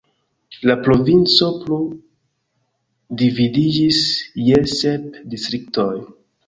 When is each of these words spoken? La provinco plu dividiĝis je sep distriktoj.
La 0.69 0.75
provinco 0.87 1.49
plu 1.65 1.77
dividiĝis 3.23 4.03
je 4.49 4.67
sep 4.77 5.23
distriktoj. 5.37 5.91